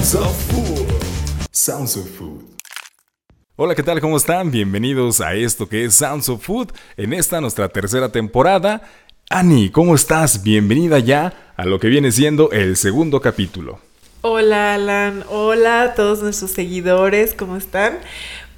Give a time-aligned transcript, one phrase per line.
[0.00, 0.88] Sounds of Food.
[1.52, 2.42] Sounds of Food.
[3.56, 4.00] Hola, ¿qué tal?
[4.00, 4.50] ¿Cómo están?
[4.50, 8.80] Bienvenidos a esto que es Sounds of Food en esta nuestra tercera temporada.
[9.28, 10.42] Ani, ¿cómo estás?
[10.42, 13.78] Bienvenida ya a lo que viene siendo el segundo capítulo.
[14.22, 17.98] Hola Alan, hola a todos nuestros seguidores, ¿cómo están?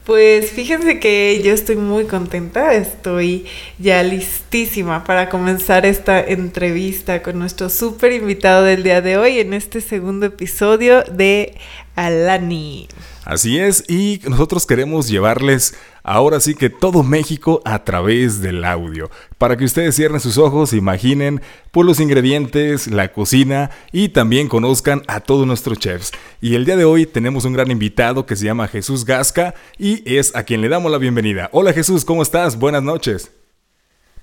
[0.04, 3.46] Pues fíjense que yo estoy muy contenta, estoy
[3.78, 9.54] ya listísima para comenzar esta entrevista con nuestro súper invitado del día de hoy en
[9.54, 11.56] este segundo episodio de
[11.94, 12.88] Alani.
[13.24, 19.10] Así es, y nosotros queremos llevarles ahora sí que todo México a través del audio,
[19.38, 25.02] para que ustedes cierren sus ojos, imaginen por los ingredientes, la cocina y también conozcan
[25.06, 26.12] a todos nuestros chefs.
[26.40, 30.02] Y el día de hoy tenemos un gran invitado que se llama Jesús Gasca y
[30.16, 31.48] es a quien le damos la bienvenida.
[31.52, 32.58] Hola Jesús, ¿cómo estás?
[32.58, 33.32] Buenas noches.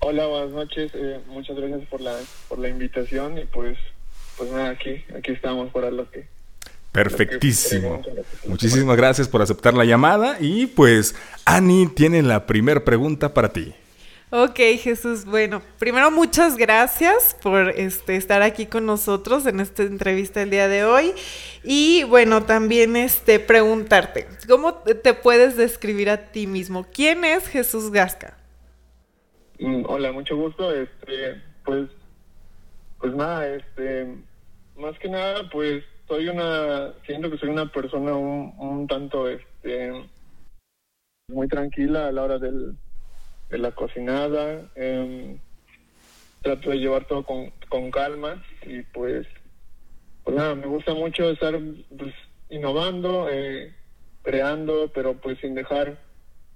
[0.00, 0.92] Hola, buenas noches.
[0.94, 2.16] Eh, muchas gracias por la,
[2.48, 3.76] por la invitación y pues,
[4.38, 6.26] pues nada, aquí, aquí estamos para lo que
[6.92, 8.02] Perfectísimo.
[8.46, 13.74] Muchísimas gracias por aceptar la llamada y pues Ani tiene la primera pregunta para ti.
[14.32, 15.24] Ok, Jesús.
[15.24, 20.68] Bueno, primero muchas gracias por este, estar aquí con nosotros en esta entrevista el día
[20.68, 21.12] de hoy.
[21.64, 26.86] Y bueno, también este, preguntarte, ¿cómo te puedes describir a ti mismo?
[26.92, 28.36] ¿Quién es Jesús Gasca?
[29.58, 30.72] Mm, hola, mucho gusto.
[30.72, 31.88] Este, pues,
[33.00, 34.14] pues nada, este,
[34.76, 39.92] más que nada, pues soy una, siento que soy una persona un, tanto, este,
[41.28, 42.76] muy tranquila a la hora del,
[43.48, 44.68] de la cocinada.
[44.74, 45.38] Em,
[46.42, 49.24] trato de llevar todo con, con calma y pues,
[50.24, 51.56] pues nada, me gusta mucho estar
[51.96, 52.14] pues,
[52.48, 53.72] innovando, eh,
[54.22, 55.96] creando, pero pues sin dejar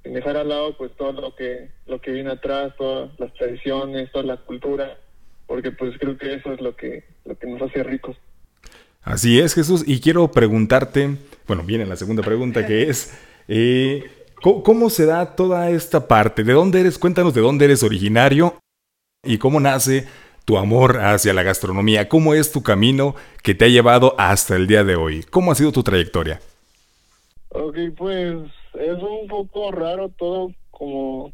[0.02, 4.10] sin dejar al lado pues todo lo que lo que viene atrás, todas las tradiciones,
[4.10, 4.98] toda la cultura,
[5.46, 8.16] porque pues creo que eso es lo que lo que nos hace ricos.
[9.04, 9.84] Así es, Jesús.
[9.86, 11.16] Y quiero preguntarte,
[11.46, 13.14] bueno, viene la segunda pregunta que es,
[13.48, 16.42] eh, ¿cómo, se da toda esta parte?
[16.42, 16.98] ¿De dónde eres?
[16.98, 18.54] Cuéntanos de dónde eres originario
[19.22, 20.06] y cómo nace
[20.46, 22.08] tu amor hacia la gastronomía.
[22.08, 25.22] ¿Cómo es tu camino que te ha llevado hasta el día de hoy?
[25.30, 26.40] ¿Cómo ha sido tu trayectoria?
[27.50, 28.36] Ok, pues
[28.74, 31.32] es un poco raro todo como,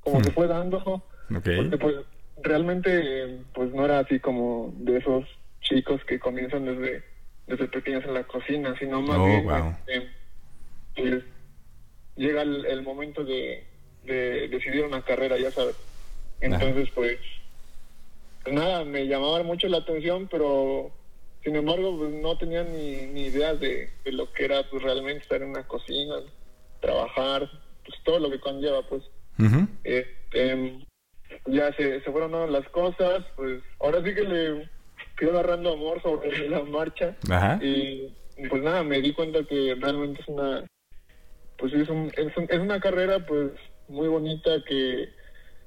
[0.00, 0.34] como se hmm.
[0.34, 1.02] fue dando.
[1.36, 1.56] Okay.
[1.56, 1.94] Porque pues
[2.42, 5.24] realmente pues no era así como de esos
[5.62, 7.11] chicos que comienzan desde
[7.52, 10.08] desde pequeños en la cocina, sino más oh, este,
[10.96, 11.24] pues,
[12.16, 13.64] llega el, momento de,
[14.04, 15.76] decidir una carrera, ya sabes.
[16.40, 17.18] Entonces, pues,
[18.42, 20.90] pues, nada, me llamaba mucho la atención, pero
[21.44, 25.42] sin embargo, pues no tenía ni, ni idea de, lo que era pues, realmente estar
[25.42, 26.14] en una cocina,
[26.80, 27.50] trabajar,
[27.84, 29.02] pues todo lo que conlleva, pues.
[29.84, 30.86] este,
[31.46, 34.70] ya se, se fueron las cosas, pues ahora sí que le
[35.22, 37.16] fui agarrando amor sobre la marcha.
[37.60, 38.08] Y
[38.48, 40.64] pues nada, me di cuenta que realmente es una,
[41.58, 43.52] pues es, un, es, una carrera pues
[43.88, 45.08] muy bonita que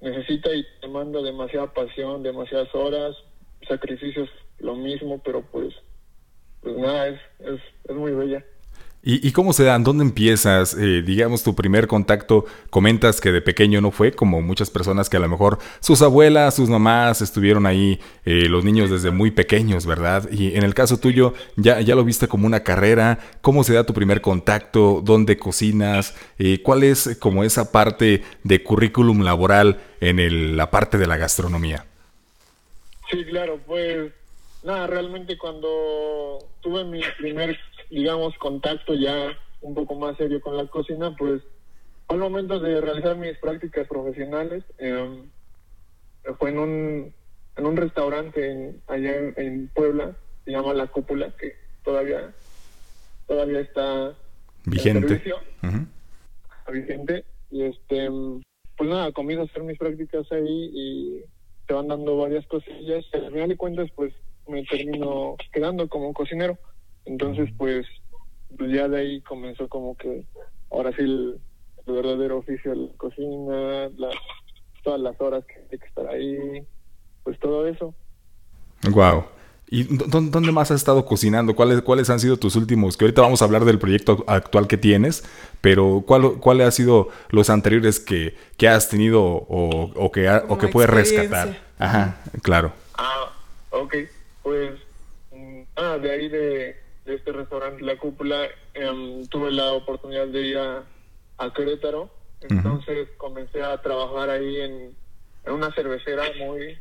[0.02, 3.16] necesita y demanda demasiada pasión, demasiadas horas,
[3.68, 4.30] sacrificios,
[4.60, 5.74] lo mismo, pero pues,
[6.62, 8.44] pues nada, es, es, es muy bella.
[9.08, 9.84] ¿Y, cómo se dan?
[9.84, 10.74] ¿Dónde empiezas?
[10.74, 15.18] Eh, digamos, tu primer contacto, comentas que de pequeño no fue, como muchas personas que
[15.18, 19.86] a lo mejor sus abuelas, sus mamás estuvieron ahí, eh, los niños desde muy pequeños,
[19.86, 20.28] ¿verdad?
[20.32, 23.20] Y en el caso tuyo, ya, ya lo viste como una carrera.
[23.42, 25.02] ¿Cómo se da tu primer contacto?
[25.04, 26.16] ¿Dónde cocinas?
[26.40, 31.18] Eh, ¿Cuál es como esa parte de currículum laboral en el, la parte de la
[31.18, 31.86] gastronomía?
[33.12, 34.12] Sí, claro, pues
[34.64, 37.56] nada, realmente cuando tuve mi primer
[37.96, 41.42] digamos, contacto ya un poco más serio con la cocina, pues
[42.10, 45.30] al momento de realizar mis prácticas profesionales, em,
[46.38, 47.14] fue en un,
[47.56, 50.14] en un restaurante allá en, Puebla,
[50.44, 51.56] se llama La Cúpula, que
[51.86, 52.34] todavía,
[53.28, 54.14] todavía está
[54.66, 55.22] vigente.
[56.70, 57.24] vigente.
[57.50, 58.10] Y este,
[58.76, 61.24] pues nada, comienzo a hacer mis prácticas ahí y
[61.66, 63.06] te van dando varias cosillas.
[63.14, 64.14] al final de cuentas, pues
[64.50, 66.58] me termino quedando como cocinero.
[67.06, 67.86] Entonces, pues,
[68.58, 70.26] pues, ya de ahí comenzó como que
[70.72, 71.40] ahora sí el,
[71.88, 73.90] verdadero oficio de la cocina,
[74.84, 76.66] todas las horas que hay que estar ahí,
[77.24, 77.94] pues todo eso.
[78.90, 79.26] Wow.
[79.68, 81.56] ¿Y dónde más has estado cocinando?
[81.56, 82.98] ¿Cuáles, ¿Cuáles han sido tus últimos?
[82.98, 85.24] Que ahorita vamos a hablar del proyecto actual que tienes,
[85.62, 90.58] pero ¿cuál, cuáles han sido los anteriores que, que has tenido o, o que, o
[90.58, 91.60] que puedes rescatar?
[91.80, 92.74] Ajá, claro.
[92.96, 93.32] Ah,
[93.72, 93.96] ok.
[94.44, 94.72] Pues,
[95.32, 96.76] mm, ah, de ahí de,
[97.06, 100.84] de este restaurante La Cúpula, em, tuve la oportunidad de ir a,
[101.56, 102.10] Querétaro.
[102.42, 104.96] Entonces comencé a trabajar ahí en,
[105.48, 106.78] una cervecera muy,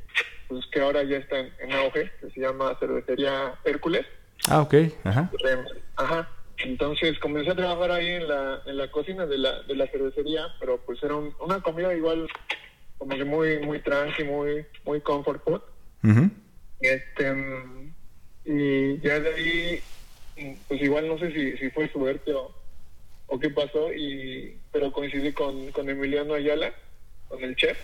[0.48, 4.06] pues que ahora ya está en, auge, que se llama Cervecería Hércules.
[4.48, 4.74] Ah, ok,
[5.04, 5.30] ajá.
[5.96, 6.30] Ajá.
[6.58, 10.46] Entonces comencé a trabajar ahí en la, en la cocina de la, de la cervecería,
[10.60, 12.26] pero pues era una comida igual
[12.98, 15.60] como que muy, muy tranqui, muy, muy comfort food.
[16.80, 17.34] Este,
[18.44, 19.80] y ya de ahí,
[20.68, 22.54] pues igual no sé si, si fue suerte o,
[23.26, 26.72] o qué pasó, y pero coincidí con, con Emiliano Ayala,
[27.28, 27.78] con el chef.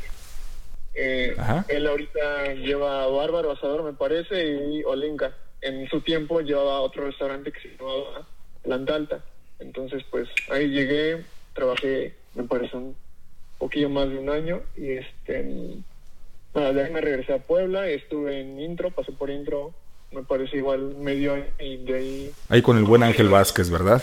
[0.95, 1.37] Eh,
[1.69, 5.37] él ahorita lleva Bárbaro Asador, me parece, y Olinka.
[5.61, 8.27] En su tiempo llevaba otro restaurante que se llamaba
[8.63, 9.25] Planta Alta.
[9.59, 11.23] Entonces, pues ahí llegué,
[11.55, 12.97] trabajé, me parece, un
[13.59, 15.45] poquillo más de un año y este
[16.55, 19.75] nada, de ahí me regresé a Puebla, estuve en intro, pasé por intro,
[20.13, 22.33] me parece igual medio y de ahí...
[22.49, 24.03] Ahí con el buen Ángel Vázquez, ¿verdad?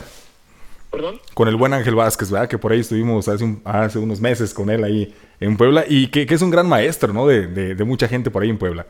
[0.92, 1.20] ¿Perdón?
[1.34, 2.48] Con el buen Ángel Vázquez, ¿verdad?
[2.48, 6.24] Que por ahí estuvimos hace, hace unos meses con él ahí en Puebla y que,
[6.24, 7.28] es un gran maestro, ¿no?
[7.28, 8.86] De, de, mucha gente por ahí en Puebla.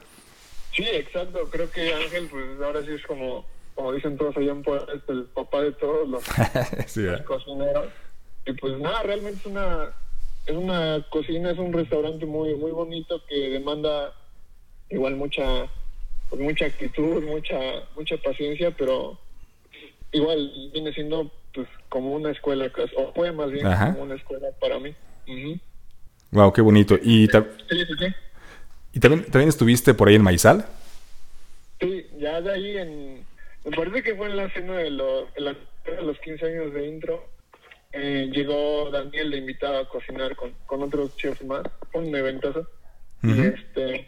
[0.76, 1.50] Sí, exacto.
[1.50, 5.02] Creo que Ángel, pues ahora sí es como, como dicen todos allá en Puebla, es
[5.10, 6.24] el papá de todos los,
[7.26, 7.88] cocineros.
[8.46, 9.90] Y pues nada, realmente es una,
[10.46, 14.14] es una cocina, es un restaurante muy, muy bonito que demanda
[14.90, 15.68] igual mucha,
[16.36, 17.58] mucha actitud, mucha,
[17.96, 19.18] mucha paciencia, pero
[20.12, 24.80] igual viene siendo pues como una escuela, o fue más bien como una escuela para
[24.80, 24.94] mí.
[26.32, 26.98] Wow, qué bonito.
[27.02, 27.24] Y,
[28.94, 30.66] ¿Y también, también estuviste por ahí en Maizal?
[31.80, 33.26] Sí, ya de ahí en...
[33.66, 37.28] Me parece que fue en la cena de, los, de los 15 años de intro.
[37.92, 41.64] Eh, llegó Daniel de invitado a cocinar con, con otros chefs más.
[41.92, 42.68] Fue un eventazo.
[43.24, 44.06] Y este...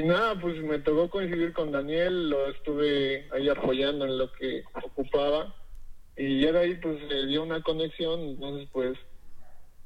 [0.00, 4.62] Y nada, pues me tocó coincidir con Daniel, lo estuve ahí apoyando en lo que
[4.82, 5.54] ocupaba.
[6.16, 8.96] Y ya de ahí pues le dio una conexión, entonces pues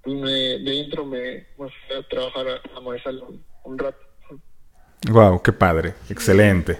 [0.03, 1.69] pues me, de intro me, fui
[1.99, 2.81] a trabajar a, a
[3.65, 3.99] un, rato.
[5.11, 6.79] Wow, qué padre, excelente.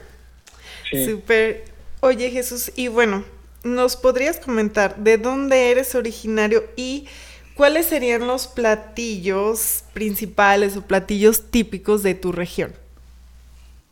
[0.93, 1.65] Súper.
[2.03, 3.25] Oye Jesús, y bueno,
[3.65, 7.09] ¿nos podrías comentar de dónde eres originario y
[7.57, 12.84] cuáles serían los platillos principales o platillos típicos de tu región?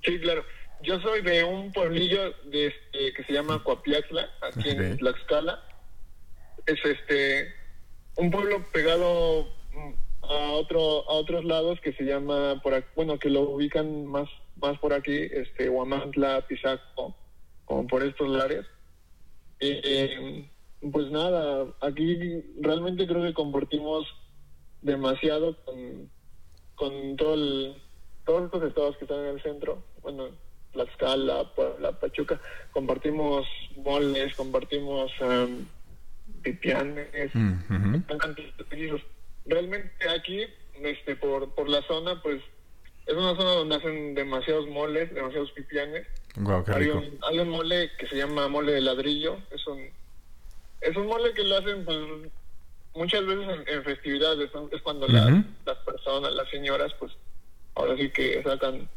[0.02, 0.44] Sí, claro.
[0.82, 5.62] Yo soy de un pueblillo de este, que se llama Coapiaxla, aquí en Tlaxcala.
[6.66, 7.54] Es este
[8.16, 9.92] un pueblo pegado mm,
[10.24, 14.78] a otro a otros lados que se llama por bueno que lo ubican más más
[14.78, 17.16] por aquí este Huamantla Pisaco
[17.64, 18.66] como por estos lares
[19.60, 20.48] eh,
[20.92, 24.06] pues nada aquí realmente creo que compartimos
[24.82, 26.10] demasiado con
[26.74, 27.74] con todo el,
[28.24, 30.28] todos estos estados que están en el centro bueno
[30.72, 31.46] Tlaxcala
[31.80, 32.40] la Pachuca
[32.72, 33.46] compartimos
[33.76, 35.66] moles compartimos um,
[36.42, 37.32] pipianes,
[39.44, 40.44] Realmente aquí,
[40.82, 42.40] este, por, por la zona, pues
[43.06, 46.06] es una zona donde hacen demasiados moles, demasiados pipianes.
[46.68, 49.80] hay, un, mole que se llama mole de ladrillo, es un,
[50.80, 51.98] es un mole que lo hacen pues,
[52.94, 57.12] muchas veces en, festividades, es cuando las personas, las señoras, pues
[57.74, 58.88] ahora sí que sacan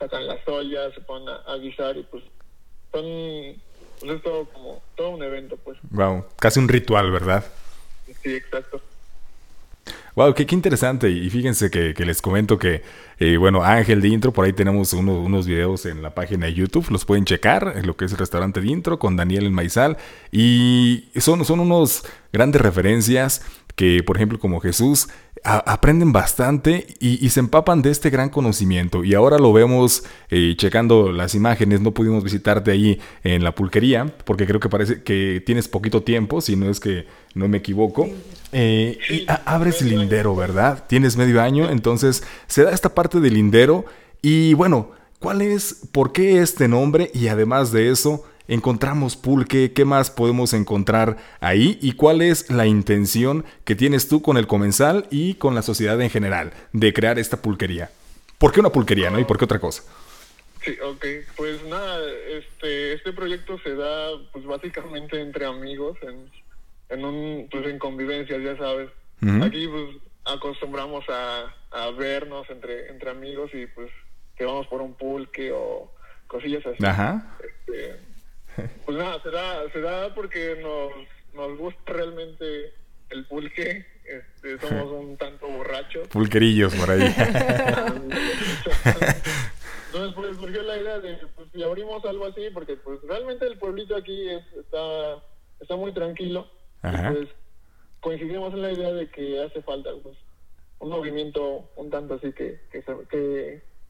[0.00, 2.24] sacan las ollas, se ponen a guisar y pues
[2.90, 3.04] son
[4.00, 5.78] pues es todo como todo un evento, pues.
[5.90, 7.44] Wow, casi un ritual, ¿verdad?
[8.22, 8.80] Sí, exacto.
[10.14, 11.10] Wow, qué, qué interesante.
[11.10, 12.82] Y fíjense que, les comento que,
[13.18, 16.90] eh, bueno, Ángel de Intro, por ahí tenemos unos videos en la página de YouTube,
[16.90, 19.98] los pueden checar, en lo que es el restaurante de Intro con Daniel en Maizal.
[20.32, 23.42] Y son, son unos grandes referencias
[23.74, 25.08] que, por ejemplo, como Jesús,
[25.42, 29.04] aprenden bastante y, se empapan de este gran conocimiento.
[29.04, 31.80] Y ahora lo vemos eh, checando las imágenes.
[31.80, 36.40] No pudimos visitarte ahí en la pulquería porque creo que parece que tienes poquito tiempo,
[36.40, 38.08] si no es que no me equivoco.
[38.52, 40.84] Eh, y abres lindero, ¿verdad?
[40.88, 43.84] Tienes medio año, entonces se da esta parte del lindero.
[44.22, 47.10] Y bueno, ¿cuál es, por qué este nombre?
[47.14, 52.66] Y además de eso, encontramos pulque, qué más podemos encontrar ahí y cuál es la
[52.66, 57.18] intención que tienes tú con el comensal y con la sociedad en general de crear
[57.18, 57.90] esta pulquería.
[58.38, 59.20] ¿Por qué una pulquería, no?
[59.20, 59.84] ¿Y por qué otra cosa?
[60.62, 61.06] Sí, ok.
[61.36, 66.28] Pues nada, este, este proyecto se da pues básicamente entre amigos, en,
[66.88, 68.90] en un, pues en convivencia, ya sabes.
[69.42, 73.90] Aquí pues acostumbramos a, a vernos entre, entre amigos y pues
[74.36, 75.92] que vamos por un pulque o
[76.26, 76.84] cosillas así.
[76.84, 77.36] Ajá.
[77.38, 78.09] Este,
[78.84, 80.92] pues nada, se da, se da porque nos,
[81.34, 82.72] nos gusta realmente
[83.10, 83.86] el pulque.
[84.04, 86.08] Este, somos un tanto borrachos.
[86.08, 87.02] Pulquerillos por ahí.
[89.92, 93.58] Entonces, pues surgió la idea de, pues, si abrimos algo así, porque pues realmente el
[93.58, 95.22] pueblito aquí está,
[95.60, 96.48] está muy tranquilo.
[96.80, 97.28] pues
[98.00, 100.16] coincidimos en la idea de que hace falta pues,
[100.78, 102.82] un movimiento un tanto así que, que,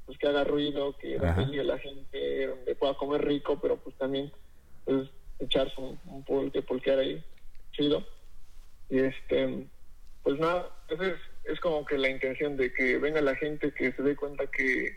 [0.06, 4.32] pues, que haga ruido, que a la gente, donde pueda comer rico, pero pues también
[4.84, 5.08] pues
[5.38, 7.22] echarse un, pulque, pulquear ahí,
[7.72, 8.06] chido.
[8.88, 9.66] Y este,
[10.22, 14.02] pues nada, esa es, como que la intención de que venga la gente que se
[14.02, 14.96] dé cuenta que,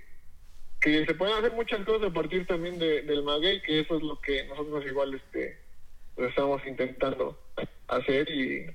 [0.82, 4.04] que se pueden hacer muchas cosas a partir también de, del maguey, que eso es
[4.04, 5.58] lo que nosotros igual este
[6.18, 7.40] estamos intentando
[7.88, 8.68] hacer y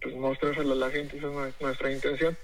[0.00, 2.36] pues mostrárselo a la gente, esa es nuestra intención.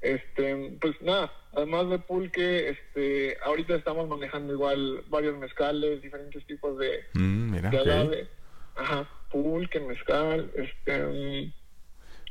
[0.00, 6.78] Este, pues nada, además de pulque, este, ahorita estamos manejando igual varios mezcales, diferentes tipos
[6.78, 8.28] de, mm, de
[8.76, 11.52] Ajá, pulque, mezcal, este, mm,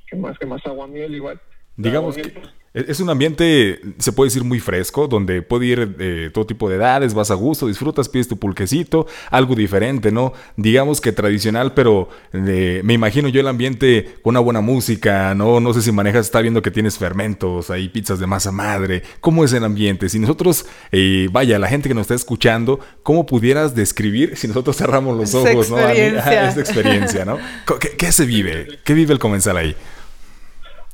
[0.08, 0.38] ¿qué más?
[0.38, 0.66] ¿Qué más?
[0.66, 1.42] Aguamiel igual.
[1.76, 2.34] Digamos que
[2.76, 6.76] es un ambiente, se puede decir, muy fresco, donde puede ir eh, todo tipo de
[6.76, 10.34] edades, vas a gusto, disfrutas, pides tu pulquecito, algo diferente, ¿no?
[10.58, 15.62] Digamos que tradicional, pero eh, me imagino yo el ambiente con una buena música, ¿no?
[15.62, 19.04] No sé si manejas, está viendo que tienes fermentos, hay pizzas de masa madre.
[19.22, 20.10] ¿Cómo es el ambiente?
[20.10, 24.76] Si nosotros, eh, vaya, la gente que nos está escuchando, ¿cómo pudieras describir si nosotros
[24.76, 25.80] cerramos los ojos, ¿no?
[25.80, 27.38] esta experiencia, ¿no?
[27.80, 28.80] ¿Qué, ¿Qué se vive?
[28.84, 29.76] ¿Qué vive el comensal ahí?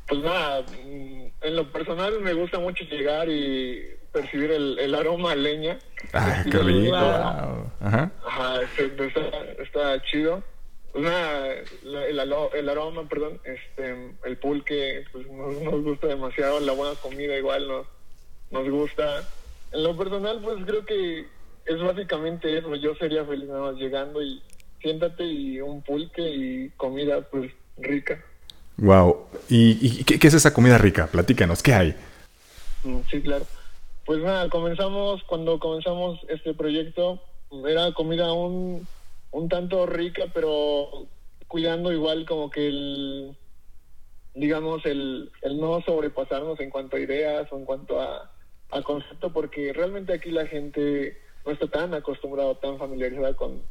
[0.08, 0.64] Pues nada
[1.42, 5.80] en lo personal me gusta mucho llegar y percibir el, aroma a leña.
[6.14, 6.96] Ah, qué rico.
[6.96, 8.12] Ajá.
[8.26, 8.62] Ajá,
[9.60, 10.44] está, chido.
[10.94, 12.20] Una, el,
[12.54, 17.88] el, aroma, perdón, este, el pulque, pues nos, gusta demasiado, la buena comida igual nos,
[18.52, 19.26] nos gusta.
[19.72, 21.26] En lo personal, pues creo que
[21.66, 24.44] es básicamente eso, yo sería feliz nada más llegando y
[24.82, 28.22] siéntate y un pulque y comida pues rica.
[28.78, 29.28] Wow.
[29.50, 31.08] ¿Y, qué, es esa comida rica?
[31.08, 31.96] Platícanos, ¿qué hay?
[32.84, 33.46] Mm, sí, claro.
[34.06, 37.22] Pues nada, comenzamos, cuando comenzamos este proyecto,
[37.68, 38.88] era comida un,
[39.32, 41.08] un tanto rica, pero
[41.48, 43.38] cuidando igual como que el,
[44.34, 48.32] digamos, el, el no sobrepasarnos en cuanto a ideas o en cuanto a,
[48.86, 53.62] concepto, porque realmente aquí la gente no está tan acostumbrada, tan familiarizada con,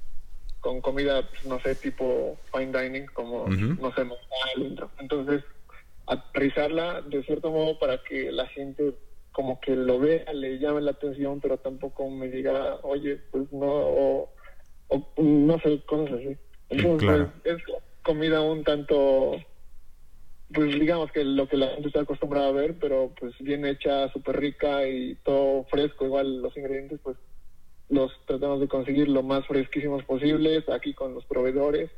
[0.61, 4.03] con comida, pues, no sé, tipo fine dining, como, no sé,
[4.99, 5.43] Entonces,
[6.07, 8.95] aterrizarla de cierto modo para que la gente
[9.33, 13.67] como que lo vea, le llame la atención, pero tampoco me diga, oye, pues no,
[13.69, 14.31] o,
[15.19, 16.37] no sé, cosas así.
[16.69, 17.63] Entonces, es
[18.03, 19.33] comida un tanto,
[20.53, 24.11] pues digamos que lo que la gente está acostumbrada a ver, pero pues bien hecha,
[24.13, 27.17] súper rica y todo fresco, igual los ingredientes, pues
[27.91, 31.91] los tratamos de conseguir lo más fresquísimos posibles aquí con los proveedores.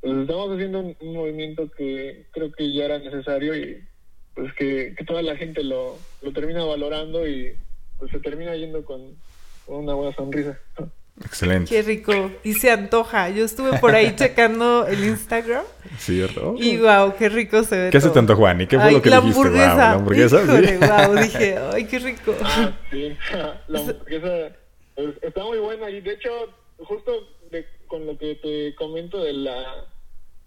[0.00, 3.82] Pues estamos haciendo un, movimiento que creo que ya era necesario y
[4.34, 7.54] pues que, toda la gente lo, lo termina valorando y
[7.98, 9.16] pues se termina yendo con,
[9.68, 10.58] una buena sonrisa.
[11.24, 11.70] Excelente.
[11.70, 12.30] Qué rico.
[12.44, 13.30] Y se antoja.
[13.30, 15.64] Yo estuve por ahí checando el Instagram.
[15.98, 16.54] Cierto.
[16.58, 17.90] Y wow, qué rico se ve.
[17.90, 18.60] ¿Qué hace tanto Juan?
[18.60, 19.40] ¿Y qué fue lo que la dijiste?
[19.40, 19.76] Hamburguesa.
[19.76, 20.42] la hamburguesa.
[20.44, 22.34] Híjole, wow, dije, ay, qué rico.
[22.42, 23.16] Ah, sí.
[23.68, 24.52] La hamburguesa
[25.22, 26.30] Está muy buena y de hecho,
[26.78, 27.28] justo
[27.86, 29.86] con lo que te comento de la,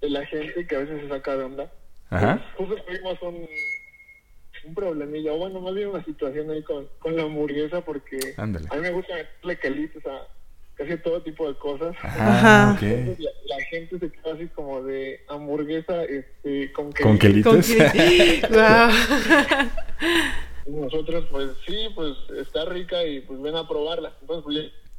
[0.01, 1.71] de la gente que a veces se saca de onda,
[2.09, 2.43] Ajá.
[2.57, 3.47] Pues, justo tuvimos un,
[4.65, 8.45] un problemilla, o bueno, más bien una situación ahí con, con la hamburguesa porque a
[8.45, 10.27] mí me gusta meterle calitos a
[10.75, 11.95] casi todo tipo de cosas.
[12.01, 12.77] Ajá.
[12.81, 17.43] la, gente se queda así como de hamburguesa este, con quelitos.
[17.43, 17.57] ¿Con
[20.67, 24.13] nosotros pues sí, pues está rica y pues ven a probarla.
[24.21, 24.43] Entonces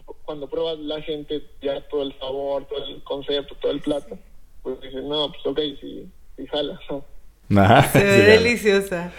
[0.05, 4.19] pues, cuando pruebas la gente ya todo el sabor, todo el concepto, todo el plato,
[4.63, 6.81] pues dicen, no, pues ok, sí, sí jala.
[7.93, 9.13] Se ve deliciosa.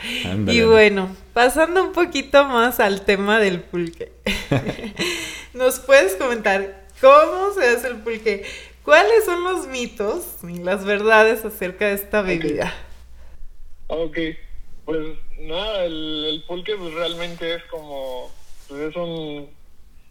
[0.47, 4.13] Y bueno, pasando un poquito más al tema del pulque.
[5.53, 8.45] ¿Nos puedes comentar cómo se hace el pulque?
[8.83, 12.73] ¿Cuáles son los mitos y las verdades acerca de esta bebida?
[13.87, 14.17] Ok,
[14.85, 18.31] pues nada, el, pulque pues realmente es como,
[18.67, 19.49] pues es un,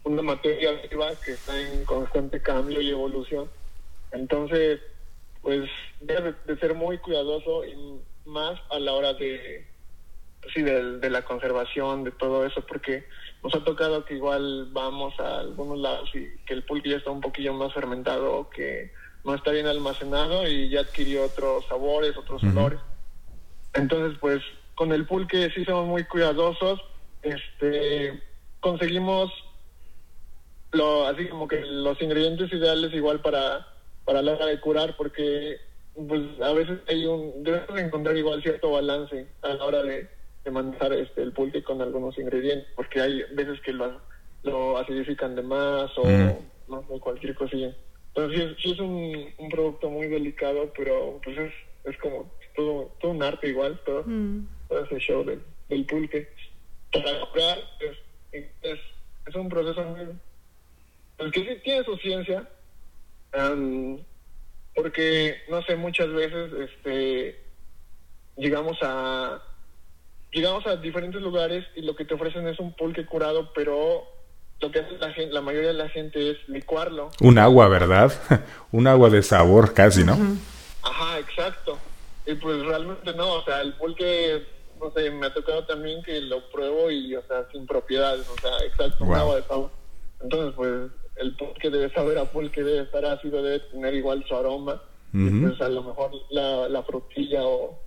[0.04, 3.48] una materia viva que está en constante cambio y evolución.
[4.12, 4.80] Entonces,
[5.42, 5.68] pues
[6.00, 9.66] debe de ser muy cuidadoso y más a la hora de,
[10.40, 13.04] pues, sí, de, la conservación, de todo eso, porque
[13.42, 17.10] nos ha tocado que igual vamos a algunos lados y que el pulque ya está
[17.10, 18.92] un poquillo más fermentado, que
[19.24, 22.80] no está bien almacenado y ya adquirió otros sabores, otros olores.
[23.74, 24.42] Entonces, pues
[24.74, 26.80] con el pulque sí somos muy cuidadosos.
[27.22, 28.22] Este,
[28.60, 29.30] conseguimos
[30.72, 33.66] lo, así como que los ingredientes ideales igual para,
[34.04, 35.58] para la hora de curar, porque
[36.08, 40.08] pues a veces hay un, debes encontrar igual cierto balance a la hora de,
[40.44, 44.00] de manejar este, el pulque con algunos ingredientes, porque hay veces que lo,
[44.42, 46.04] lo acidifican de más o
[46.68, 47.74] no, cualquier cosilla.
[48.14, 51.52] Entonces sí, es un, un producto muy delicado, pero pues es,
[51.84, 53.80] es como todo, todo un arte igual,
[54.70, 56.32] todo ese show del, del pulque.
[56.90, 58.78] Para lograr es, es,
[59.26, 60.06] es, un proceso muy,
[61.18, 62.48] el que sí tiene su ciencia,
[64.74, 67.38] porque, no sé, muchas veces este,
[68.36, 69.42] llegamos a
[70.32, 74.04] llegamos a diferentes lugares y lo que te ofrecen es un pulque curado, pero
[74.60, 77.10] lo que hace la, gente, la mayoría de la gente es licuarlo.
[77.20, 78.12] Un agua, ¿verdad?
[78.72, 80.16] un agua de sabor casi, ¿no?
[80.82, 81.78] Ajá, exacto.
[82.26, 84.46] Y pues realmente no, o sea, el pulque,
[84.80, 88.40] no sé, me ha tocado también que lo pruebo y, o sea, sin propiedades, o
[88.40, 89.70] sea, exacto, un agua de sabor.
[90.22, 94.34] Entonces, pues el pulque debe saber a pulque, debe estar ácido, debe tener igual su
[94.34, 94.82] aroma.
[95.12, 97.80] Pues a lo mejor la, la frutilla o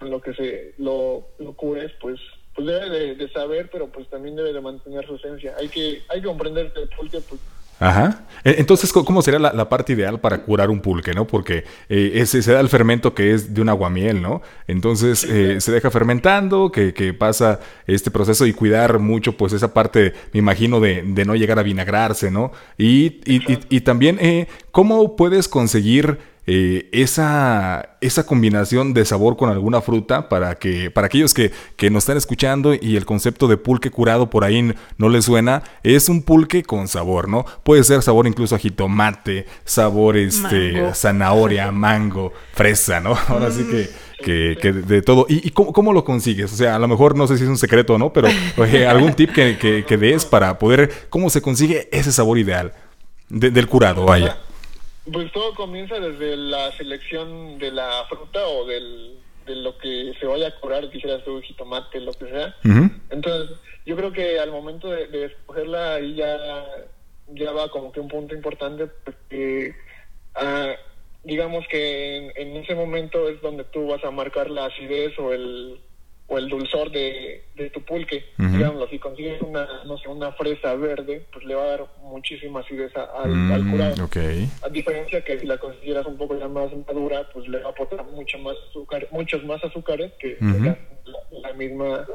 [0.00, 2.20] lo que se lo, lo cures, pues
[2.58, 5.54] pues debe de, saber, pero pues también debe de mantener su esencia.
[5.60, 7.40] Hay que, hay que comprender que el pulque, pues...
[7.80, 8.24] Ajá.
[8.44, 11.26] E, entonces, ¿cómo sería la, parte ideal para curar un pulque, no?
[11.26, 14.42] Porque eh, ese, se da el fermento que es de un aguamiel, ¿no?
[14.66, 19.74] Entonces, eh, se deja fermentando, que, que, pasa este proceso y cuidar mucho, pues, esa
[19.74, 22.52] parte, me imagino, de, de no llegar a vinagrarse, ¿no?
[22.76, 26.18] Y, y, y, y también, eh, ¿cómo puedes conseguir
[26.50, 31.90] eh, esa, esa combinación de sabor con alguna fruta para que para aquellos que, que
[31.90, 36.08] nos están escuchando y el concepto de pulque curado por ahí no les suena, es
[36.08, 37.44] un pulque con sabor, ¿no?
[37.64, 43.14] Puede ser sabor incluso a jitomate, sabor este, zanahoria, mango, fresa, ¿no?
[43.28, 45.26] Ahora sí que que, que, de todo.
[45.28, 46.50] ¿Y, cómo, cómo, lo consigues?
[46.52, 48.28] O sea, a lo mejor no sé si es un secreto o no, pero
[48.88, 52.72] algún tip que, que, que, des para poder, ¿cómo se consigue ese sabor ideal
[53.28, 54.06] del curado?
[54.06, 54.38] Vaya.
[55.12, 60.26] Pues todo comienza desde la selección de la fruta o del, de lo que se
[60.26, 62.54] vaya a curar, quisiera su jitomate, lo que sea.
[63.10, 66.38] Entonces, yo creo que al momento de, escogerla ahí ya,
[67.28, 69.74] ya va como que un punto importante porque
[70.34, 70.74] ah,
[71.24, 75.80] digamos que en, ese momento es donde tú vas a marcar la acidez o el
[76.30, 78.22] o el dulzor de, de tu pulque.
[78.36, 82.60] Digamos, si consigues una, no sé, una fresa verde, pues le va a dar muchísima
[82.60, 84.04] acidez al, mm, curado.
[84.04, 84.48] Okay.
[84.62, 87.70] A diferencia que si la consideras un poco ya más madura, pues le va a
[87.70, 92.06] aportar mucho más azúcar, muchos más azúcares que la, misma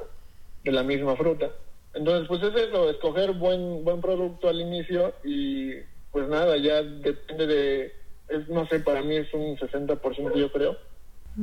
[0.63, 1.49] de la misma fruta.
[1.95, 5.73] Entonces, pues es eso, escoger buen buen producto al inicio y
[6.11, 7.93] pues nada, ya depende de,
[8.29, 10.77] es, no sé, para mí es un 60% yo creo.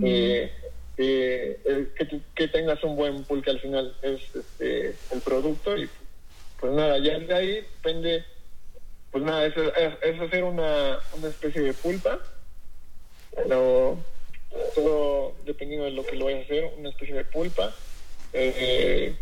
[0.02, 0.52] Eh,
[1.02, 1.88] eh,
[2.34, 5.88] que, tengas un buen pulque al final es este, el producto y
[6.58, 8.22] pues nada, ya de ahí depende,
[9.10, 12.20] pues nada, es, es, hacer una, una especie de pulpa,
[13.34, 13.98] pero
[14.74, 17.74] todo dependiendo de lo que lo vayas a hacer, una especie de pulpa.
[18.34, 19.16] Eh,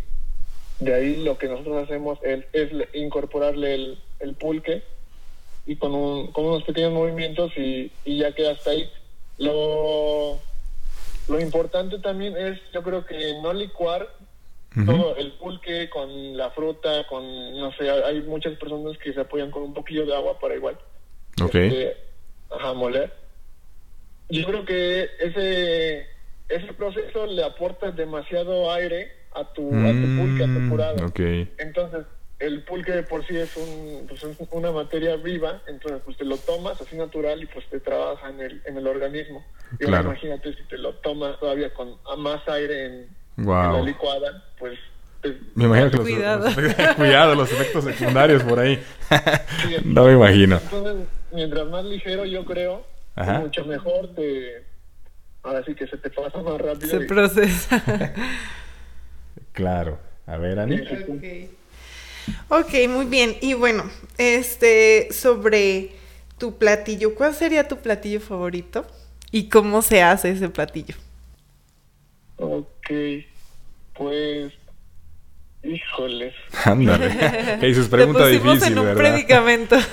[0.80, 4.82] de ahí lo que nosotros hacemos es, es incorporarle el, el, pulque
[5.64, 8.90] y con, un, con unos pequeños movimientos y, y ya queda hasta ahí.
[9.38, 10.40] Lo,
[11.28, 14.08] lo importante también es, yo creo que no licuar
[14.86, 17.24] todo el pulque con la fruta, con,
[17.58, 20.78] no sé, hay muchas personas que se apoyan con un poquillo de agua para igual.
[21.42, 21.54] Ok.
[21.54, 21.96] Este,
[22.50, 23.12] ajá, moler.
[24.28, 26.06] Yo creo que ese,
[26.48, 31.06] ese proceso le aporta demasiado aire a tu, a tu pulque, a tu mm, curado.
[31.06, 31.52] Okay.
[31.58, 32.04] Entonces,
[32.38, 36.24] el pulque de por sí es, un, pues es una materia viva, entonces pues te
[36.24, 39.44] lo tomas así natural y pues te trabaja en el, en el organismo.
[39.81, 43.09] Y imagínate si te lo tomas todavía con más aire en,
[43.44, 44.79] la licuada, pues...
[45.55, 46.48] me imagino que los, cuidado.
[46.96, 48.81] cuidado, los efectos secundarios por ahí.
[49.85, 50.61] no me imagino.
[50.62, 52.85] Entonces, mientras más ligero yo creo,
[53.16, 54.64] mucho mejor te...
[55.42, 56.88] Ahora sí que se te pasa más rápido.
[56.88, 57.83] Se procesa.
[59.53, 59.98] claro.
[60.27, 60.83] A ver, Ani.
[62.48, 63.36] Ok, muy bien.
[63.40, 65.92] Y bueno, este, sobre
[66.38, 68.86] tu platillo, ¿cuál sería tu platillo favorito?
[69.30, 70.94] ¿Y cómo se hace ese platillo?
[72.36, 72.90] Ok,
[73.94, 74.52] pues
[75.62, 76.34] Híjoles.
[76.64, 77.08] Ándale.
[77.60, 77.88] ¿Qué dices?
[77.88, 79.76] Pregunta Te difícil, en un predicamento.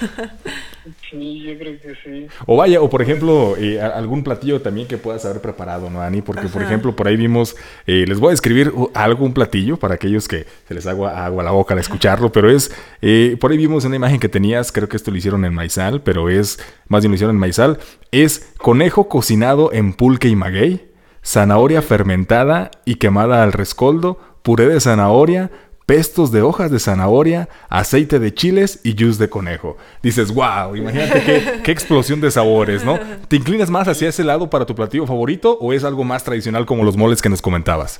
[1.09, 2.27] Sí, yo creo que sí.
[2.45, 6.21] O vaya, o por ejemplo, eh, algún platillo también que puedas haber preparado, ¿no, Ani?
[6.21, 7.55] Porque, por ejemplo, por ahí vimos,
[7.87, 11.45] eh, les voy a describir algún platillo para aquellos que se les haga agua a
[11.45, 12.71] la boca al escucharlo, pero es,
[13.01, 16.01] eh, por ahí vimos una imagen que tenías, creo que esto lo hicieron en maizal,
[16.01, 17.79] pero es, más bien lo hicieron en maizal,
[18.11, 20.91] es conejo cocinado en pulque y maguey,
[21.23, 25.49] zanahoria fermentada y quemada al rescoldo, puré de zanahoria,
[25.85, 29.77] pestos de hojas de zanahoria, aceite de chiles y juice de conejo.
[30.01, 32.99] Dices, wow, imagínate qué, explosión de sabores, ¿no?
[33.27, 36.65] ¿Te inclinas más hacia ese lado para tu platillo favorito o es algo más tradicional
[36.65, 37.99] como los moles que nos comentabas?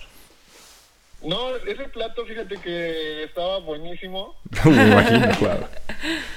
[1.24, 4.36] No, ese plato, fíjate que estaba buenísimo.
[4.66, 5.68] Me imagino, claro.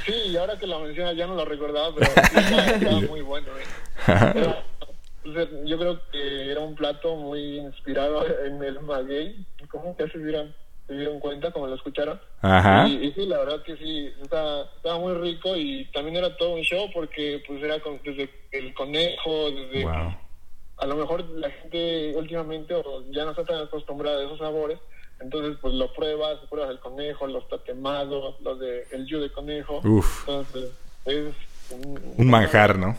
[0.07, 3.49] Sí, y ahora que lo mencionas ya no lo recordaba, pero estaba, muy bueno.
[4.07, 4.55] ¿eh?
[5.67, 9.45] yo creo que era un plato muy inspirado en el maguey.
[9.71, 10.55] ¿Cómo que se dirán?
[10.89, 12.19] Se dieron cuenta, como lo escucharon.
[12.41, 12.89] Ajá.
[12.89, 16.63] Y, sí, la verdad que sí, estaba, estaba muy rico y también era todo un
[16.63, 19.87] show porque pues era con, desde el conejo, desde...
[20.79, 22.73] A lo mejor la gente últimamente
[23.11, 24.79] ya no está tan acostumbrada a esos sabores,
[25.19, 29.81] entonces pues lo pruebas, pruebas el conejo, los tatemados, los de el yu de conejo.
[29.85, 30.21] Uf.
[30.21, 30.71] Entonces
[31.05, 31.35] es
[32.17, 32.97] un manjar, ¿no?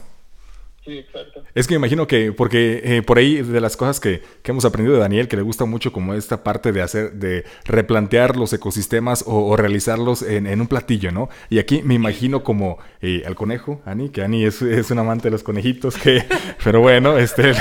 [0.86, 1.44] Sí, exacto.
[1.54, 4.64] Es que me imagino que, porque eh, por ahí de las cosas que, que, hemos
[4.64, 8.54] aprendido de Daniel, que le gusta mucho como esta parte de hacer, de replantear los
[8.54, 11.30] ecosistemas o, realizarlos en, en, un platillo, ¿no?
[11.50, 15.26] Y aquí me imagino como eh, al conejo, Ani, que Ani es, es, un amante
[15.26, 16.24] de los conejitos, que,
[16.64, 17.52] pero bueno, este,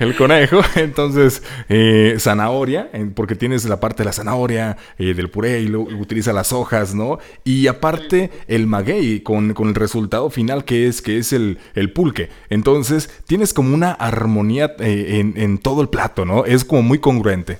[0.00, 5.60] el conejo, entonces, eh, zanahoria, porque tienes la parte de la zanahoria, eh, del puré,
[5.60, 7.20] y luego utiliza las hojas, ¿no?
[7.44, 11.92] Y aparte, el maguey, con, con el resultado final que es, que es el el
[11.92, 12.30] pulque.
[12.50, 16.44] Entonces tienes como una armonía eh, en, todo el plato, ¿no?
[16.44, 17.58] Es como muy congruente.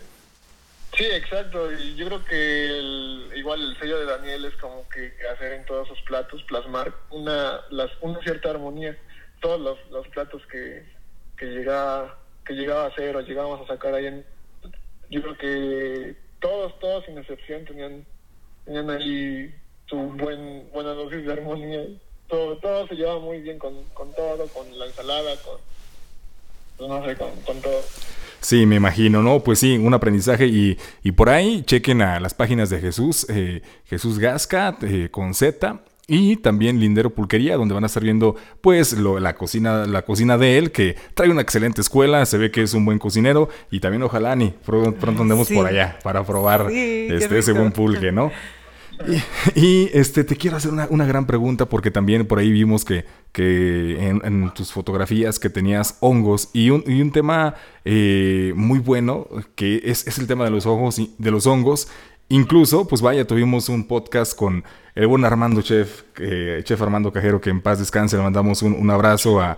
[0.96, 1.70] Sí, exacto.
[1.72, 5.86] Y yo creo que igual el sello de Daniel es como que hacer en todos
[5.86, 8.96] sus platos, plasmar una, las, una cierta armonía.
[9.40, 10.82] Todos los, platos que,
[11.36, 14.24] que, llegaba, que llegaba a hacer o llegábamos a sacar ahí en...
[15.10, 18.04] Yo creo que todos, todos sin excepción tenían,
[18.64, 19.54] tenían ahí
[19.88, 21.86] su buen, buena dosis de armonía
[22.28, 25.58] todo, todo se lleva muy bien con, con todo, con la ensalada, con,
[26.76, 27.80] pues, no sé, con, todo.
[28.40, 29.40] Sí, me imagino, ¿no?
[29.40, 33.62] Pues sí, un aprendizaje y, y por ahí chequen a las páginas de Jesús, eh,
[33.86, 38.92] Jesús Gasca eh, con Z y también Lindero Pulquería, donde van a estar viendo pues
[38.92, 42.62] lo, la cocina la cocina de él, que trae una excelente escuela, se ve que
[42.62, 47.38] es un buen cocinero y también ojalá ni pronto, andemos por allá para probar este,
[47.38, 48.30] ese buen pulque, ¿no?
[49.54, 54.08] Y, este, te quiero hacer una, gran pregunta porque también por ahí vimos que, que
[54.08, 57.54] en, tus fotografías que tenías hongos y un, y un tema
[57.84, 61.88] eh, muy bueno que es, es, el tema de los, ojos y, de los hongos.
[62.28, 64.64] Incluso, pues vaya, tuvimos un podcast con
[64.96, 66.02] el buen Armando Chef,
[66.64, 69.56] Chef Armando Cajero, que en paz descanse, le mandamos un, abrazo a,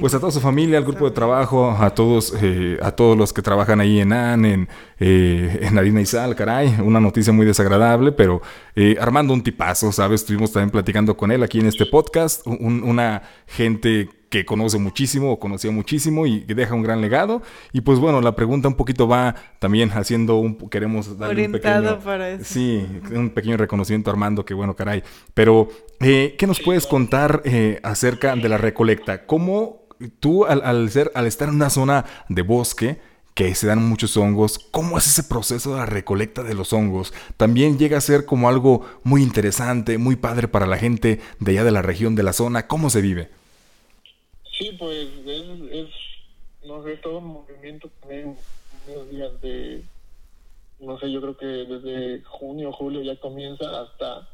[0.00, 3.32] pues a toda su familia, al grupo de trabajo, a todos, eh, a todos los
[3.32, 7.46] que trabajan ahí en AN, en, eh, en Harina y Sal, caray, una noticia muy
[7.46, 8.40] desagradable, pero
[8.74, 10.22] eh, Armando un tipazo, ¿sabes?
[10.22, 15.38] Estuvimos también platicando con él aquí en este podcast, una gente que conoce muchísimo o
[15.38, 17.42] conocía muchísimo y que deja un gran legado.
[17.72, 21.98] Y pues bueno, la pregunta un poquito va también haciendo un queremos darle un pequeño
[22.00, 22.44] para eso.
[22.44, 25.02] Sí, un pequeño reconocimiento a Armando, que bueno, caray.
[25.34, 25.68] Pero
[26.00, 29.26] eh, ¿qué nos puedes contar eh, acerca de la recolecta?
[29.26, 29.86] ¿Cómo
[30.20, 32.98] tú al, al, ser al estar en una zona de bosque
[33.36, 37.12] que se dan muchos hongos, ¿cómo es ese proceso de la recolecta de los hongos?
[37.36, 41.64] También llega a ser como algo muy interesante, muy padre para la gente de allá
[41.64, 42.66] de la región, de la zona.
[42.66, 43.28] ¿Cómo se vive?
[44.58, 45.88] Sí, pues es, es,
[46.64, 48.38] no sé, todo un movimiento también,
[48.86, 49.84] unos días de,
[50.78, 54.28] no sé, yo creo que desde junio, julio ya comienza hasta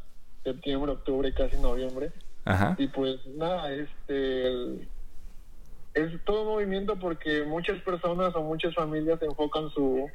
[0.44, 2.12] septiembre, octubre, casi noviembre.
[2.44, 2.76] Ajá.
[2.78, 4.90] Y pues nada, este,
[5.94, 10.08] es todo un movimiento porque muchas personas o muchas familias enfocan su,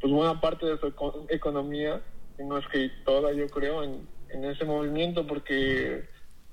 [0.00, 0.92] pues buena parte de su
[1.28, 2.02] economía,
[2.38, 6.08] y no es que toda yo creo, en, en ese movimiento porque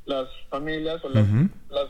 [0.06, 1.28] las familias o las,
[1.70, 1.88] las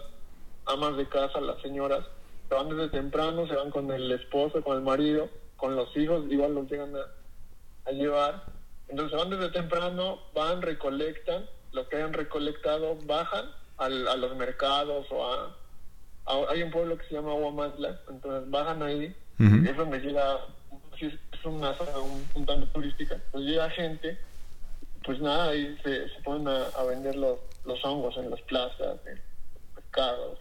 [0.71, 2.05] amas de casa, las señoras,
[2.49, 6.25] se van desde temprano, se van con el esposo, con el marido, con los hijos,
[6.29, 8.43] igual los llegan a, llevar.
[8.87, 13.45] Entonces van desde temprano, van, recolectan, lo que hayan recolectado, bajan
[13.77, 15.55] a los mercados o a,
[16.49, 20.39] Hay un pueblo que se llama Aguamantla, entonces bajan ahí, es donde llega,
[20.99, 21.91] es una zona
[22.35, 24.19] un, tanto turística, pues llega gente,
[25.03, 28.99] pues nada, ahí se, se ponen a, vender los, los hongos en las plazas,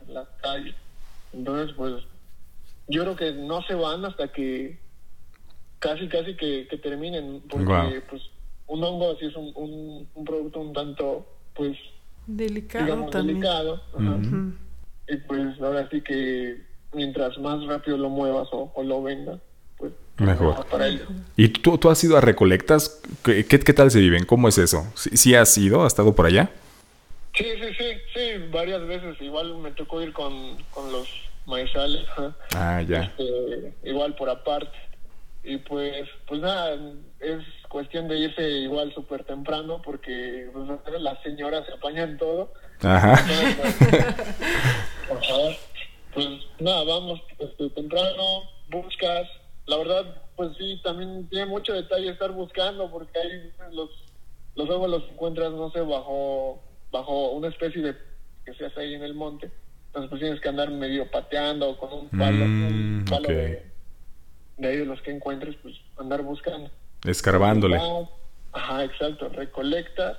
[0.06, 0.74] en las calles.
[1.32, 1.94] Entonces, pues,
[2.88, 4.78] yo creo que no se van hasta que
[5.78, 8.22] casi, casi que, terminen, porque, pues,
[8.66, 11.76] un hongo así es un, un, producto un tanto, pues,
[12.26, 13.82] delicado delicado.
[15.08, 19.40] Y pues, ahora sí que mientras más rápido lo muevas o, lo vendas,
[19.76, 20.66] pues, Mejor.
[20.66, 20.86] Para
[21.36, 23.00] ¿Y tú, tú has ido a recolectas?
[23.24, 24.26] ¿Qué, qué, tal se viven?
[24.26, 24.86] ¿Cómo es eso?
[24.94, 25.82] ¿Sí, ¿Sí has ido?
[25.82, 26.50] ¿Has estado por allá?
[27.40, 29.20] Sí, sí, sí, sí, varias veces.
[29.20, 31.08] Igual me tocó ir con, con los
[31.46, 32.04] maizales.
[32.54, 33.04] Ah, ya.
[33.04, 34.76] Este, igual por aparte.
[35.42, 36.78] Y pues, pues nada,
[37.18, 40.68] es cuestión de irse igual súper temprano porque pues,
[41.00, 42.52] las señoras se apañan todo.
[42.82, 43.16] Ajá.
[45.08, 45.54] por favor.
[46.12, 49.26] Pues nada, vamos este, temprano, buscas.
[49.64, 53.88] La verdad, pues sí, también tiene mucho detalle estar buscando porque ahí los,
[54.56, 57.94] los los encuentras, no sé, bajo bajo una especie de
[58.44, 59.50] que se hace ahí en el monte.
[59.86, 63.62] Entonces pues tienes que andar medio pateando con un palo, un mm, palo de,
[64.56, 66.70] de ahí de los que encuentres, pues andar buscando.
[67.04, 67.80] Escarbándole.
[68.52, 70.16] Ajá, exacto, recolectas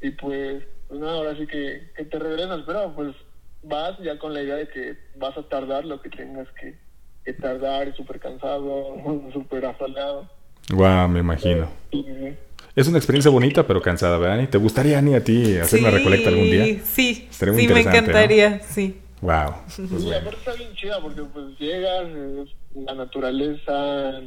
[0.00, 3.14] y pues, pues nada, ahora sí que, que te regresas, pero pues
[3.62, 6.76] vas ya con la idea de que vas a tardar lo que tengas que,
[7.24, 8.96] que tardar, súper cansado,
[9.32, 10.28] súper afalado.
[10.70, 11.68] Guau, me imagino.
[12.74, 14.42] Es una experiencia bonita, pero cansada, ¿verdad?
[14.42, 16.64] ¿Y te gustaría, ni a ti, hacer una recolecta algún día?
[16.84, 18.96] Sí, sí, me encantaría, sí.
[19.20, 19.54] Wow.
[19.64, 22.06] Pues sí, aparte está bien chida porque pues llegas,
[22.74, 24.20] la naturaleza,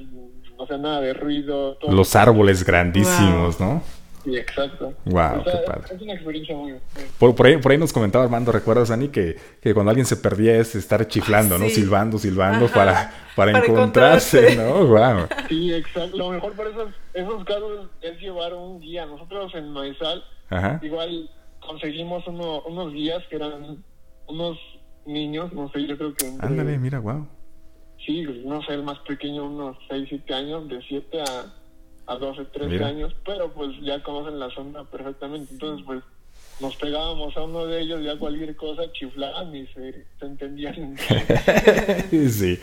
[0.58, 1.78] no sé, nada de ruido.
[1.90, 3.84] Los árboles grandísimos, ¿no?
[4.26, 4.94] Sí, exacto.
[5.06, 5.96] Wow, qué padre.
[5.96, 6.74] Es una experiencia muy...
[7.20, 9.10] Por, por, ahí, por ahí nos comentaba Armando, ¿recuerdas, Ani?
[9.10, 11.70] Que, que cuando alguien se perdía es estar chiflando, ¿no?
[11.70, 14.86] Silbando, silbando para, para, encontrarse, ¿no?
[14.88, 15.28] Wow.
[15.48, 16.18] Sí, exacto.
[16.18, 19.06] Lo mejor para esos, esos casos es llevar un guía.
[19.06, 20.24] Nosotros en Maizal,
[20.82, 23.84] igual conseguimos uno, unos guías que eran
[24.28, 24.58] unos
[25.06, 26.26] niños, no sé, yo creo que...
[26.40, 27.28] Ándale, mira, wow.
[28.06, 31.54] Sí, no sé, el más pequeño, unos 6, 7 años, de 7 a
[32.08, 35.54] a 12, 13 años, pero pues ya conocen la zona perfectamente.
[35.54, 36.04] Entonces, pues
[36.60, 40.96] nos pegábamos a uno de ellos, ya cualquier cosa chiflaban y se, entendían.
[42.30, 42.60] sí.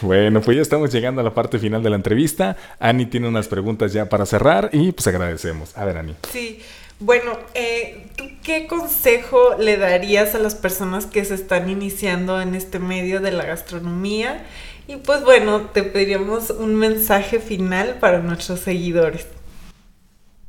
[0.00, 2.56] Bueno, pues ya estamos llegando a la parte final de la entrevista.
[2.80, 5.76] Ani tiene unas preguntas ya para cerrar y pues agradecemos.
[5.78, 6.14] A ver, Ani.
[6.30, 6.60] Sí.
[7.00, 12.56] Bueno, eh, ¿tú qué consejo le darías a las personas que se están iniciando en
[12.56, 14.44] este medio de la gastronomía?
[14.88, 19.30] Y pues bueno, te pediríamos un mensaje final para nuestros seguidores.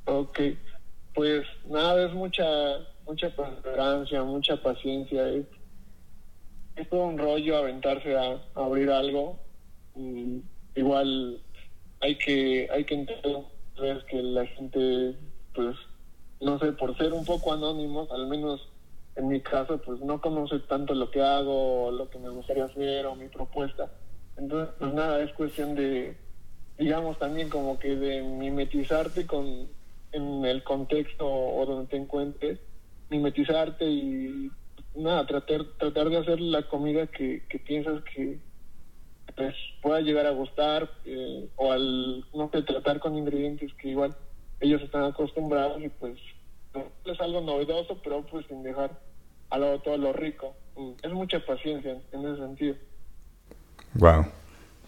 [0.05, 0.39] Ok,
[1.13, 2.45] pues nada, es mucha,
[3.05, 5.27] mucha perseverancia, mucha paciencia.
[5.27, 5.45] Es,
[6.89, 9.37] todo un rollo aventarse a, abrir algo.
[10.73, 11.41] Igual
[11.99, 15.15] hay que, hay que entender que la gente,
[15.53, 15.75] pues,
[16.39, 18.69] no sé, por ser un poco anónimos, al menos
[19.17, 23.05] en mi caso, pues no conoce tanto lo que hago, lo que me gustaría hacer
[23.05, 23.91] o mi propuesta
[24.39, 26.15] entonces, pues nada, es cuestión de,
[26.77, 29.67] digamos, también como que de mimetizarte con
[30.11, 32.59] en el contexto o donde te encuentres,
[33.09, 34.49] mimetizarte y
[34.95, 38.39] nada, tratar, tratar de hacer la comida que, que piensas que
[39.35, 44.15] pues, pueda llegar a gustar eh, o al, no sé, tratar con ingredientes que igual
[44.59, 46.17] ellos están acostumbrados y pues
[47.05, 48.99] es algo novedoso, pero pues sin dejar
[49.49, 50.55] al lado todo lo rico.
[50.75, 52.75] Mm, es mucha paciencia en ese sentido.
[53.95, 54.31] Wow.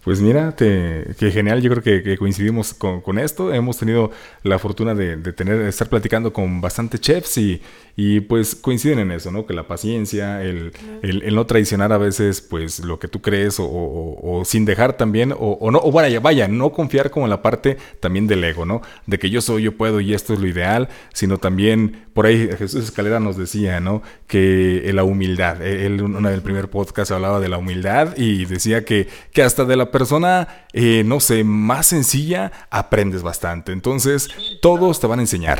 [0.04, 3.54] Pues mira, te, que genial, yo creo que, coincidimos con, esto.
[3.54, 4.10] Hemos tenido
[4.42, 7.62] la fortuna de, tener, de estar platicando con bastantes chefs y,
[7.96, 9.46] y, pues coinciden en eso, ¿no?
[9.46, 10.72] Que la paciencia, el,
[11.04, 15.36] el, no traicionar a veces pues lo que tú crees o, o, sin dejar también,
[15.38, 18.82] o, no, o vaya, vaya, no confiar como en la parte también del ego, ¿no?
[19.06, 22.50] De que yo soy, yo puedo y esto es lo ideal, sino también, por ahí
[22.58, 24.02] Jesús Escalera nos decía, ¿no?
[24.26, 29.08] Que la humildad, él en del primer podcast hablaba de la humildad y decía que,
[29.32, 33.72] que hasta de la persona, eh, no sé, más sencilla, aprendes bastante.
[33.72, 34.30] Entonces,
[34.62, 35.60] todos te van a enseñar.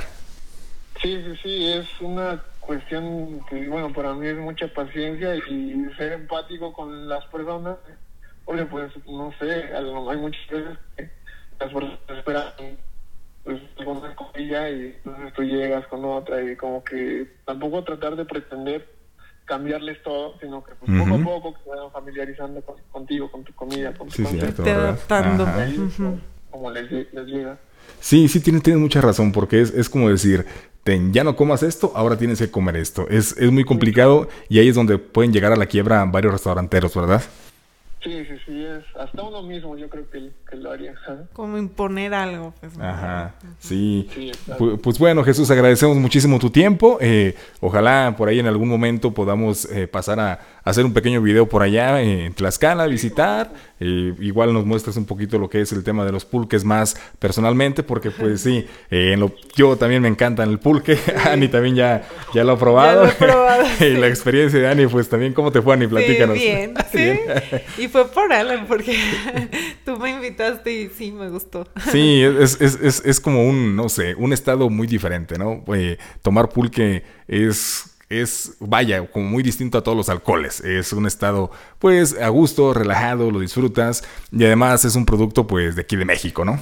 [1.02, 6.14] Sí, sí, sí, es una cuestión que, bueno, para mí es mucha paciencia y ser
[6.14, 7.78] empático con las personas.
[8.46, 11.10] Porque, pues, no sé, hay muchas veces que
[11.60, 12.78] las personas esperan
[13.44, 18.26] pues alguna cosilla y entonces tú llegas con otra y como que tampoco tratar de
[18.26, 18.88] pretender
[19.52, 23.94] cambiarles todo, sino que pues, poco a poco que vayan familiarizando contigo, con tu comida,
[23.94, 25.46] con tu sí, adaptando.
[26.50, 27.58] Como les, llega.
[28.00, 30.46] Sí, sí, tienes, tienes mucha razón, porque es, es como decir,
[30.86, 33.10] ten, ya no comas esto, ahora tienes que comer esto.
[33.10, 36.96] Es, es muy complicado y ahí es donde pueden llegar a la quiebra varios restauranteros,
[36.96, 37.22] ¿verdad?
[38.02, 40.94] Sí, sí, sí, es hasta uno mismo yo creo que, lo haría.
[41.34, 42.54] Como imponer algo.
[42.60, 44.10] Pues, Ajá, sí.
[44.82, 46.98] pues, bueno, Jesús, agradecemos muchísimo tu tiempo.
[47.02, 51.48] Eh, ojalá por ahí en algún momento podamos eh, pasar a, hacer un pequeño video
[51.48, 53.52] por allá en Tlaxcala, visitar.
[53.80, 56.96] Eh, igual nos muestras un poquito lo que es el tema de los pulques más
[57.18, 59.18] personalmente, porque pues sí, eh,
[59.56, 61.00] yo también me encanta el pulque.
[61.26, 63.10] Ani también ya, ya lo ha probado.
[63.80, 65.88] y la experiencia de Ani, pues también, ¿cómo te fue, Ani?
[65.88, 66.36] Platícanos.
[66.36, 67.20] bien, sí.
[67.80, 68.98] y fue por Alan, porque
[69.84, 71.68] tú me invitaste y sí, me gustó.
[71.92, 75.64] sí, es, es, es, es, como un, no sé, un estado muy diferente, ¿no?
[75.74, 80.60] Eh, tomar pulque es es, vaya, como muy distinto a todos los alcoholes.
[80.62, 85.76] Es un estado, pues, a gusto, relajado, lo disfrutas y además es un producto, pues,
[85.76, 86.60] de aquí de México, ¿no?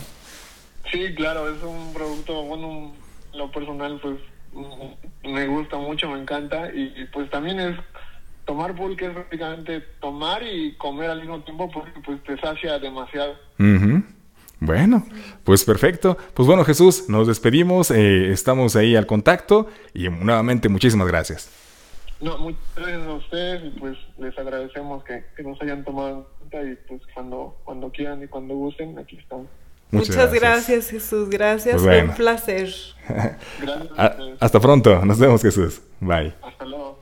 [0.91, 2.93] Sí, claro, es un producto, bueno,
[3.33, 4.17] lo personal, pues,
[5.23, 7.77] me gusta mucho, me encanta y, pues también es
[8.45, 13.35] tomar pulque es prácticamente tomar y comer al mismo tiempo porque pues te sacia demasiado.
[14.59, 15.05] Bueno,
[15.43, 16.17] pues perfecto.
[16.33, 21.49] Pues bueno, Jesús, nos despedimos, eh, estamos ahí al contacto y nuevamente muchísimas gracias.
[22.19, 26.75] No, muchas gracias a ustedes y pues les agradecemos que, nos hayan tomado cuenta y
[26.87, 29.47] pues cuando, cuando quieran y cuando gusten, aquí estamos.
[29.91, 30.89] Muchas, gracias.
[30.89, 31.29] Jesús.
[31.29, 31.81] Gracias.
[31.81, 32.69] Pues un placer.
[34.39, 35.03] Hasta pronto.
[35.03, 35.81] Nos vemos, Jesús.
[35.99, 36.33] Bye.
[36.43, 36.98] Hasta luego.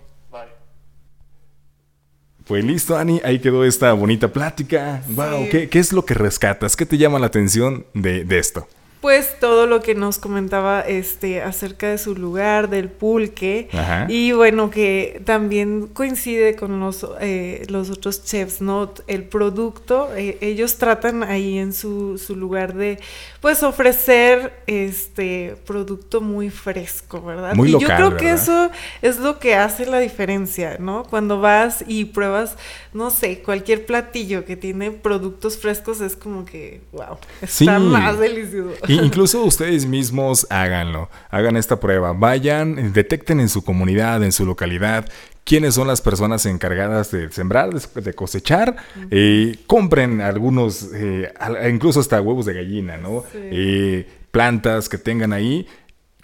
[2.48, 3.20] Pues listo, Ani.
[3.24, 5.04] Ahí quedó esta bonita plática.
[5.10, 5.50] Wow.
[5.52, 6.76] ¿Qué, ¿Qué, es lo que rescatas?
[6.76, 8.68] ¿Qué te llama la atención de, de esto?
[9.02, 13.70] Pues todo lo que nos comentaba este acerca de su lugar, del pulque
[14.08, 20.38] y bueno que también coincide con los eh, los otros chefs, no el producto eh,
[20.42, 23.00] ellos tratan ahí en su, su lugar de
[23.42, 27.54] pues ofrecer este producto muy fresco, ¿verdad?
[27.54, 31.04] Muy y yo creo que eso es lo que hace la diferencia, ¿no?
[31.04, 32.56] Cuando vas y pruebas,
[32.94, 38.76] no sé, cualquier platillo que tiene productos frescos es como que, wow, está más delicioso.
[39.04, 45.08] Incluso ustedes mismos háganlo, hagan esta prueba, vayan, detecten en su comunidad, en su localidad,
[45.44, 48.76] quiénes son las personas encargadas de sembrar, de cosechar,
[49.10, 51.32] eh, compren algunos, eh,
[51.72, 53.24] incluso hasta huevos de gallina, ¿no?
[53.34, 55.66] Eh, plantas que tengan ahí,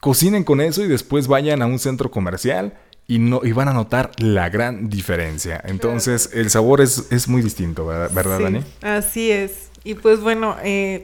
[0.01, 2.73] cocinen con eso y después vayan a un centro comercial
[3.07, 5.61] y, no, y van a notar la gran diferencia.
[5.65, 8.61] Entonces, el sabor es, es muy distinto, ¿verdad, Dani?
[8.81, 9.69] Así es.
[9.83, 10.55] Y pues bueno,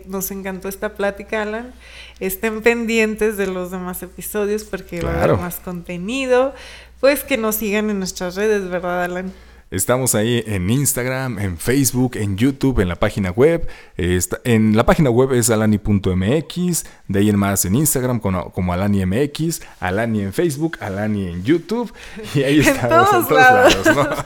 [0.05, 1.73] nos encantó esta plática, Alan.
[2.19, 6.53] Estén pendientes de los demás episodios porque va a haber más contenido
[6.99, 9.33] pues que nos sigan en nuestras redes, ¿verdad, Alan?
[9.71, 13.67] Estamos ahí en Instagram, en Facebook, en YouTube, en la página web.
[13.97, 19.61] en la página web es alani.mx, de ahí en más en Instagram como, como AlaniMX,
[19.79, 21.93] Alani en Facebook, Alani en YouTube.
[22.33, 23.77] Y ahí estamos en todos, lados.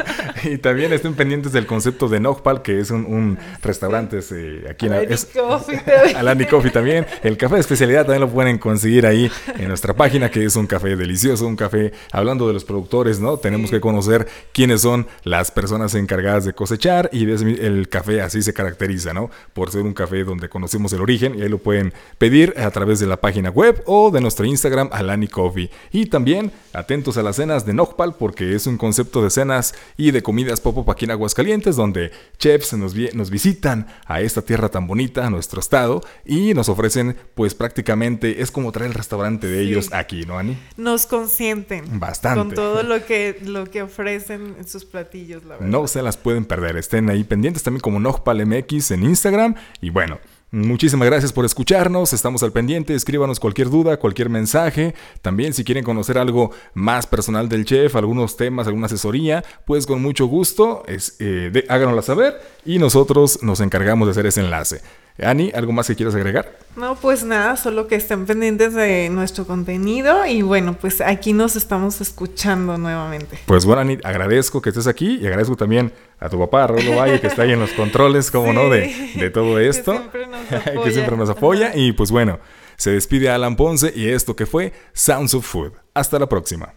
[0.46, 4.94] y también estén pendientes del concepto de Nogpal, que es un, restaurante eh, aquí en
[4.94, 6.16] Alani Coffee también.
[6.16, 7.06] Alani Coffee también.
[7.22, 10.68] El café de especialidad también lo pueden conseguir ahí en nuestra página, que es un
[10.68, 13.36] café delicioso, un café hablando de los productores, ¿no?
[13.36, 18.54] Tenemos que conocer quiénes son las personas encargadas de cosechar y el café así se
[18.54, 19.32] caracteriza, ¿no?
[19.54, 23.00] Por ser un café donde conocemos el origen y ahí lo pueden pedir a través
[23.00, 25.72] de la página web o de nuestro Instagram Alani Coffee.
[25.92, 30.12] Y también atentos a las cenas de Nogpal porque es un concepto de cenas y
[30.12, 34.86] de comidas pop aquí en Aguascalientes donde chefs nos, nos visitan a esta tierra tan
[34.86, 39.62] bonita, a nuestro estado y nos ofrecen pues prácticamente es como traer el restaurante de
[39.62, 40.60] ellos aquí, ¿no, Ani?
[40.78, 42.00] Nos consienten.
[42.00, 42.38] Bastante.
[42.38, 45.23] Con todo lo que, lo que ofrecen en sus platillos
[45.60, 46.78] no se las pueden perder.
[46.78, 49.56] Estén ahí pendientes también como MX en Instagram.
[49.82, 50.20] Y bueno,
[50.54, 55.84] Muchísimas gracias por escucharnos, estamos al pendiente, escríbanos cualquier duda, cualquier mensaje, también si quieren
[55.84, 61.16] conocer algo más personal del chef, algunos temas, alguna asesoría, pues con mucho gusto es,
[61.18, 64.82] eh, háganosla saber y nosotros nos encargamos de hacer ese enlace.
[65.22, 66.58] Ani, ¿algo más que quieras agregar?
[66.76, 71.56] No, pues nada, solo que estén pendientes de nuestro contenido y bueno, pues aquí nos
[71.56, 73.38] estamos escuchando nuevamente.
[73.46, 77.22] Pues bueno, Ani, agradezco que estés aquí y agradezco también a tu papá, Raúl Valle,
[77.22, 79.92] que está ahí en los controles, como no, de, todo esto.
[79.92, 80.84] Que siempre nos apoya.
[80.84, 81.72] que siempre nos apoya.
[81.76, 82.40] Y pues bueno,
[82.76, 85.74] se despide Alan Ponce y esto que fue Sounds of Food.
[85.94, 86.74] Hasta la próxima.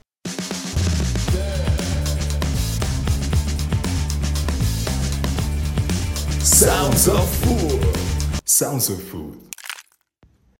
[6.42, 8.05] Sounds of Food.
[8.48, 9.36] Sounds of Food.